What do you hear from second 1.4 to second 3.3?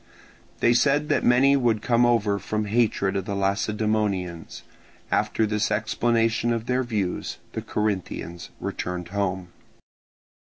would come over from hatred of